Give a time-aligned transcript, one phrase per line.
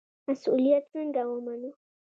[0.27, 1.71] مسوولیت څنګه ومنو؟